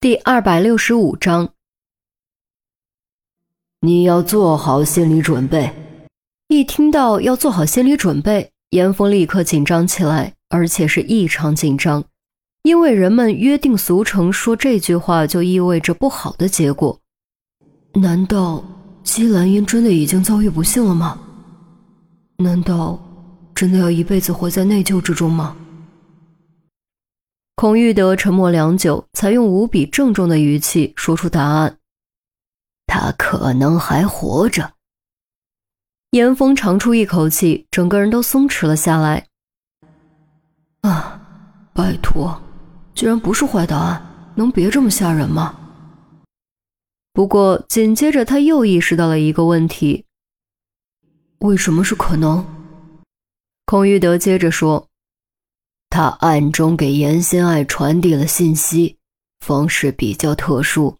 [0.00, 1.48] 第二百六十五章，
[3.80, 5.74] 你要做好心理准备。
[6.46, 12.04] 一听到要做好心理准备，严峰立刻紧张起来，而且是异常紧张，
[12.62, 17.00] 因为人们约定俗成说这句话就意味着不好的结果。
[17.94, 18.62] 难道
[19.02, 21.18] 姬兰英真的已经遭遇不幸了吗？
[22.36, 22.96] 难道
[23.52, 25.56] 真的要一辈子活在内疚之中吗？
[27.60, 31.78] 孔玉德沉默良久，才用无比郑重的语气说出答案
[32.86, 34.74] ：“他可能还活着。”
[36.12, 39.26] 严峰长出一口气，整个人都松弛了下来。
[40.82, 41.20] 啊，
[41.74, 42.40] 拜托，
[42.94, 45.58] 居然不是坏答案，能别这么吓人吗？
[47.12, 50.04] 不过紧接着他又意识到了一个问题：
[51.40, 52.46] 为什么是可能？
[53.66, 54.87] 孔玉德接着说。
[55.90, 58.96] 他暗中给严心爱传递了信息，
[59.40, 60.96] 方式比较特殊，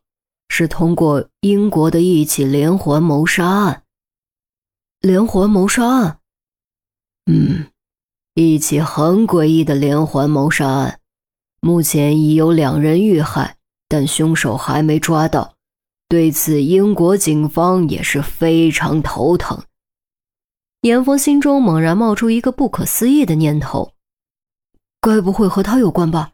[0.48, 3.82] 是通过英国的一起连环谋杀案。
[5.00, 6.18] 连环谋杀案，
[7.26, 7.66] 嗯，
[8.34, 10.98] 一起很诡异的连环谋杀案，
[11.60, 13.56] 目前已有两人遇害，
[13.88, 15.54] 但凶手还没抓到。
[16.08, 19.62] 对此，英国警方也是非常头疼。
[20.80, 23.92] 严峰心中猛然冒出一个不可思议的念头。
[25.00, 26.32] 该不会和他有关吧？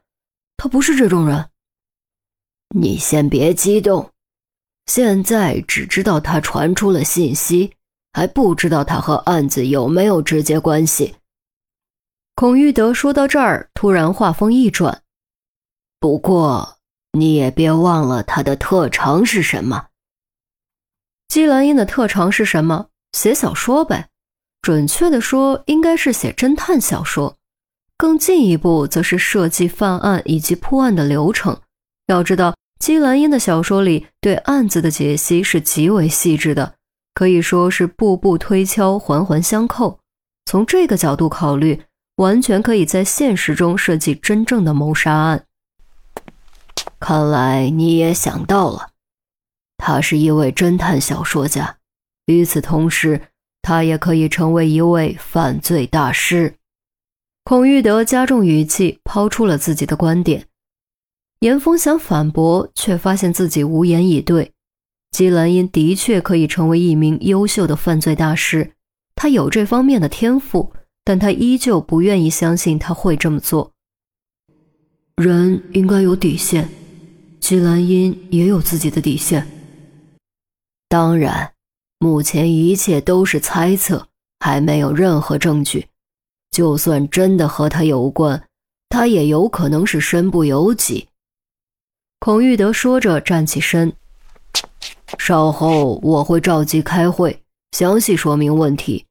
[0.56, 1.50] 他不是这种人。
[2.76, 4.10] 你先别激动，
[4.86, 7.74] 现在只知道他传出了信息，
[8.12, 11.16] 还不知道他和案子有没有直接关系。
[12.34, 15.02] 孔玉德说到这儿，突然话锋一转
[16.00, 16.78] ：“不过
[17.12, 19.88] 你也别忘了他的特长是什么。”
[21.28, 22.88] 姬兰英的特长是什么？
[23.12, 24.08] 写小说呗，
[24.62, 27.36] 准确的说，应该是写侦探小说。
[27.96, 31.60] 更进一步，则是设计犯案以及破案的流程。
[32.06, 36.74] 要知道，姬兰英的小说里对案子的解析是极为细致的，
[37.14, 40.00] 可以说是步步推敲，环环相扣。
[40.44, 41.82] 从这个角度考虑，
[42.16, 45.44] 完全可以在现实中设计真正的谋杀案。
[47.00, 48.88] 看来你也想到了，
[49.78, 51.76] 他是一位侦探小说家，
[52.26, 53.20] 与此同时，
[53.62, 56.56] 他也可以成为一位犯罪大师。
[57.46, 60.46] 孔玉德加重语气，抛出了自己的观点。
[61.40, 64.52] 严峰想反驳，却发现自己无言以对。
[65.10, 68.72] 姬兰英的确可以成为一名优秀的犯罪大师，
[69.14, 70.72] 他有这方面的天赋，
[71.04, 73.72] 但他依旧不愿意相信他会这么做。
[75.16, 76.70] 人应该有底线，
[77.40, 79.46] 姬兰英也有自己的底线。
[80.88, 81.52] 当然，
[81.98, 84.08] 目前一切都是猜测，
[84.40, 85.88] 还没有任何证据。
[86.54, 88.40] 就算真的和他有关，
[88.88, 91.08] 他也有可能是身不由己。
[92.20, 93.92] 孔玉德说着，站起身。
[95.18, 97.42] 稍后我会召集开会，
[97.72, 99.04] 详细说明问题。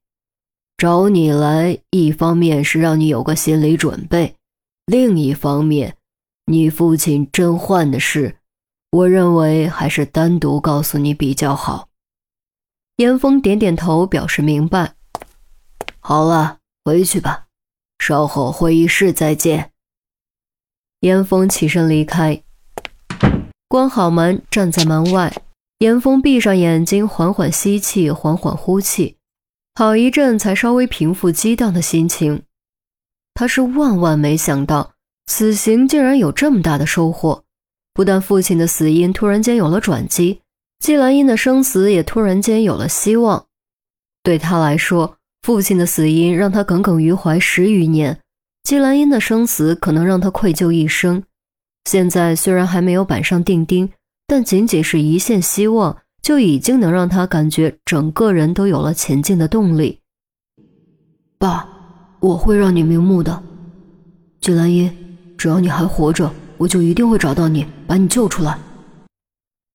[0.77, 4.37] 找你来，一方面是让你有个心理准备，
[4.85, 5.97] 另一方面，
[6.45, 8.37] 你父亲甄焕的事，
[8.91, 11.89] 我认为还是单独告诉你比较好。
[12.95, 14.93] 严峰点点头，表示明白。
[15.99, 16.59] 好了。
[16.85, 17.47] 回去吧，
[17.99, 19.71] 稍后会议室再见。
[20.99, 22.43] 严峰起身离开，
[23.69, 25.33] 关好门，站在门外。
[25.79, 29.17] 严峰闭上眼睛，缓缓吸气，缓缓呼气，
[29.75, 32.43] 好一阵才稍微平复激荡的心情。
[33.33, 34.93] 他是万万没想到，
[35.25, 37.43] 此行竟然有这么大的收获。
[37.93, 40.41] 不但父亲的死因突然间有了转机，
[40.79, 43.47] 季兰英的生死也突然间有了希望。
[44.21, 48.17] 对他来说，父亲的死因让他耿耿于怀十余年，
[48.63, 51.21] 季兰英的生死可能让他愧疚一生。
[51.83, 53.89] 现在虽然还没有板上钉钉，
[54.25, 59.99] 但仅仅是一线希望，就已经能让他感觉整个人都有了前进的动力。
[61.37, 61.67] 爸，
[62.21, 63.43] 我会让你瞑目的，
[64.39, 64.89] 季兰英，
[65.37, 68.57] 只要你还活着，我就一定会找到你，把你救出来。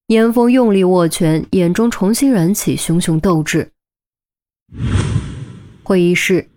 [0.07, 3.71] 严峰用力握拳，眼中重新燃起熊熊斗志。
[5.89, 6.51] 会议室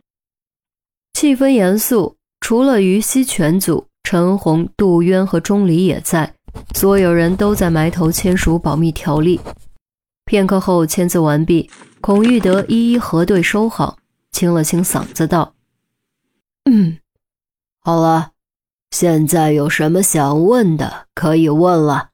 [1.13, 6.35] 气氛严肃，除了于西全组，陈红、杜渊和钟离也在，
[6.75, 9.39] 所有人都在埋头签署保密条例。
[10.25, 11.69] 片刻后，签字完毕，
[12.01, 13.99] 孔玉德一一核对收好，
[14.33, 15.55] 清了清嗓子道
[16.69, 16.97] ：“嗯，
[17.79, 18.31] 好了，
[18.89, 22.09] 现在有什么想问的可以问了。”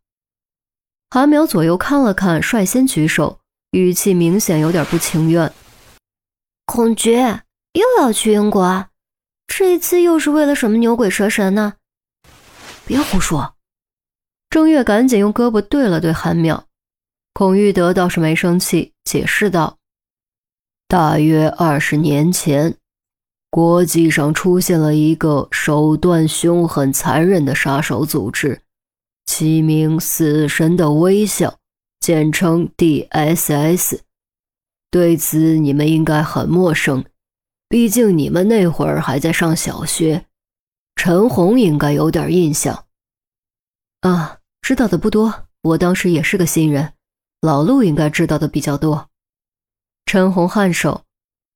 [1.09, 3.39] 韩淼左右看了看，率先举手，
[3.71, 5.51] 语气明显有点不情愿。
[6.67, 8.87] 孔爵又要去英国，
[9.47, 11.75] 这一次又是为了什么牛鬼蛇神呢？
[12.85, 13.55] 别胡说！
[14.49, 16.63] 郑月赶紧用胳膊对了对韩淼，
[17.33, 19.77] 孔玉德倒是没生气，解释道
[20.89, 22.75] ：“大约二十年前，
[23.49, 28.61] 国际上出现了一个手段凶狠、残忍的杀手组织，
[29.25, 31.57] 其名‘死神的微笑’，
[32.01, 33.99] 简称 DSS。
[34.89, 37.05] 对此你们应该很陌生，
[37.67, 40.25] 毕竟你们那会儿还在上小学。
[40.95, 42.85] 陈红应该有点印象。”
[44.01, 45.47] 啊，知道的不多。
[45.63, 46.93] 我当时也是个新人，
[47.41, 49.09] 老陆应该知道的比较多。
[50.05, 51.03] 陈红颔首，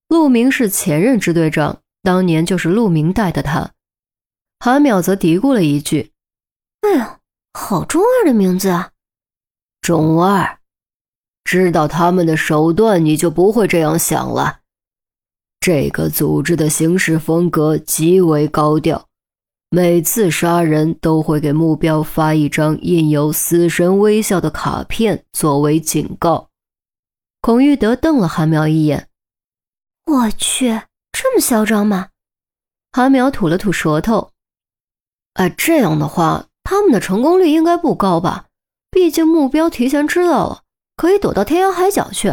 [0.09, 3.71] 陆明是前任支队长，当年就是陆明带的他。
[4.59, 6.11] 韩淼则嘀咕了一句
[6.81, 7.19] ：“哎呀，
[7.53, 8.91] 好中二的名字啊！”
[9.81, 10.59] 中二，
[11.51, 14.59] 知道他们的手段，你就不会这样想了。
[15.59, 19.05] 这个组织的行事风格极为高调。
[19.69, 26.47] 每次杀人都会给目标发一张印有死神微笑的卡片作为警告。
[27.41, 29.09] 孔玉德瞪了韩苗一眼
[30.07, 32.07] ：“我去，这么嚣张吗？”
[32.93, 34.31] 韩苗吐了吐舌头
[35.35, 38.45] ：“哎，这样的话，他们的成功率应该不高吧？
[38.89, 40.61] 毕竟目标提前知道了，
[41.01, 42.31] 可以躲到天涯海角去。”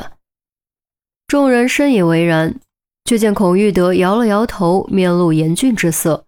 [1.27, 2.61] 众人深以为然，
[3.07, 6.27] 却见孔玉德摇了摇头，面露严峻之色。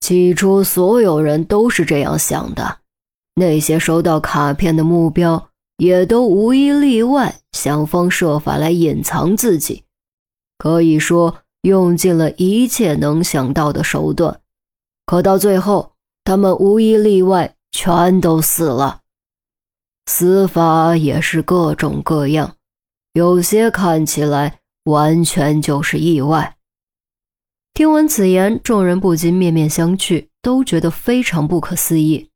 [0.00, 2.78] 起初，所有人都是这样想的。
[3.34, 5.48] 那些收到卡片的目标，
[5.78, 9.82] 也都无一例外想方设法来隐藏自己，
[10.58, 14.40] 可以说用尽了一切能想到的手段。
[15.06, 19.00] 可到最后，他们无一例外全都死了。
[20.12, 22.56] 死法也是各种各样，
[23.12, 26.56] 有些看起来完全就是意外。
[27.74, 32.28] 听闻此言，众人不禁面面相觑，都觉得非常不可思议。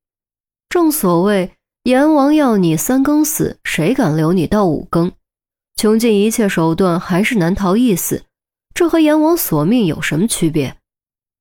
[0.69, 1.51] 正所谓
[1.83, 5.11] 阎王要你三更死，谁敢留你到五更？
[5.75, 8.23] 穷尽一切手段，还是难逃一死，
[8.73, 10.77] 这和阎王索命有什么区别？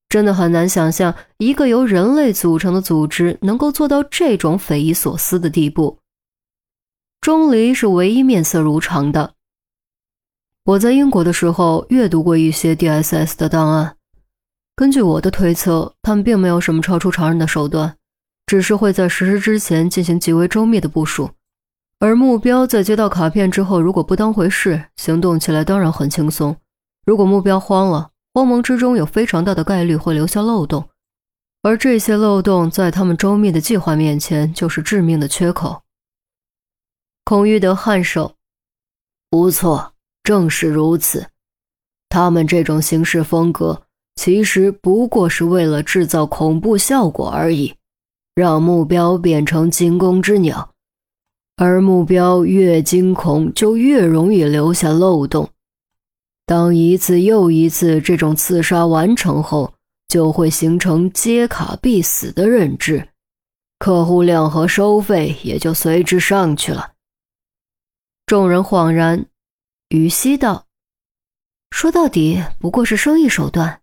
[0.09, 6.00] 真的很难想象，一个由人类组成的组织能够做到这种匪夷所思的地步。
[7.24, 9.36] 钟离是唯一面色如常的。
[10.66, 13.96] 我在英国的时候阅读过一些 DSS 的档案，
[14.75, 17.96] 根据我的推测，他们并没有什么超出常人的手段，
[18.46, 21.30] 只是会在实施之前进行极为周密的部署。
[22.00, 26.56] 而目标在接到卡片之后，如果不当回事，行动起来当然很轻松；
[27.06, 30.90] 如果目标慌了，慌忙之中有非常大的概率会留下漏洞，
[31.62, 35.82] 而这些漏洞在他们周密的计划面前就是致命的缺口。
[37.25, 38.36] 孔玉德颔首，
[39.30, 39.94] 不错。
[40.24, 41.28] 正是如此，
[42.08, 43.84] 他们这种行事风格
[44.16, 47.75] 其实不过是为了制造恐怖效果而已，
[48.36, 50.72] 让目标变成惊弓之鸟，
[51.58, 55.50] 而目标越惊恐，就越容易留下漏洞。
[56.46, 59.74] 当一次又一次这种刺杀完成后，
[60.08, 63.10] 就会形成接卡必死的认知，
[63.78, 66.93] 客户量和收费也就随之上去了。
[68.33, 69.27] 众人恍然。
[69.89, 70.65] 于西道
[71.69, 73.81] ：“说到底不过是生意手段，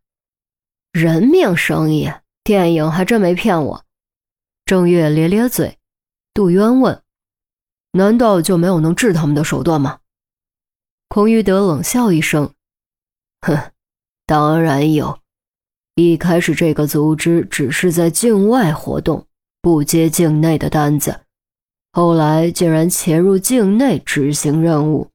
[0.91, 2.13] 人命生意，
[2.43, 3.85] 电影还真没骗我。”
[4.67, 5.79] 郑月咧咧嘴。
[6.35, 7.01] 杜渊问
[7.95, 10.01] ：“难道就没有能治他们的手段吗？”
[11.07, 12.53] 孔玉德冷笑一声
[13.47, 13.71] ：“哼，
[14.27, 15.21] 当然有。
[15.95, 19.29] 一开始这个组织只是在境外活动，
[19.63, 21.21] 不接境内的单子，
[21.93, 25.10] 后来竟然潜入境内执行任务。”